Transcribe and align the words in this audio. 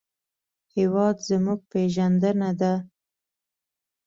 هېواد 0.75 1.17
زموږ 1.29 1.59
پېژندنه 1.71 2.49
ده 2.59 2.73